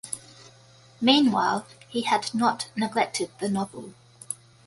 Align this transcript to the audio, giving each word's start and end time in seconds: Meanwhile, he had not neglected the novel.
Meanwhile, 0.99 1.67
he 1.87 2.01
had 2.01 2.33
not 2.33 2.71
neglected 2.75 3.29
the 3.37 3.47
novel. 3.49 3.93